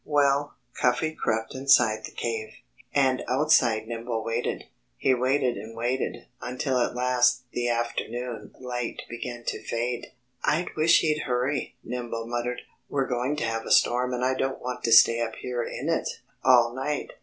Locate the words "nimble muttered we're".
11.83-13.05